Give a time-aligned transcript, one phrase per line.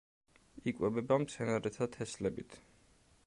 [0.71, 2.57] იკვებება მცენარეთა თესლებით.